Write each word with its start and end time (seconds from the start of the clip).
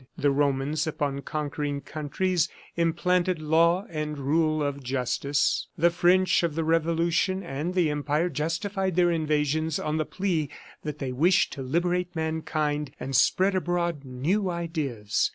The 0.17 0.31
Romans, 0.31 0.87
upon 0.87 1.21
conquering 1.21 1.81
countries, 1.81 2.49
implanted 2.75 3.39
law 3.39 3.85
and 3.87 4.15
the 4.17 4.21
rule 4.23 4.63
of 4.63 4.81
justice. 4.83 5.67
The 5.77 5.91
French 5.91 6.41
of 6.41 6.55
the 6.55 6.63
Revolution 6.63 7.43
and 7.43 7.75
the 7.75 7.91
Empire 7.91 8.27
justified 8.29 8.95
their 8.95 9.11
invasions 9.11 9.77
on 9.77 9.97
the 9.97 10.05
plea 10.05 10.49
that 10.81 10.97
they 10.97 11.11
wished 11.11 11.53
to 11.53 11.61
liberate 11.61 12.15
mankind 12.15 12.95
and 12.99 13.15
spread 13.15 13.53
abroad 13.53 14.03
new 14.03 14.49
ideas. 14.49 15.29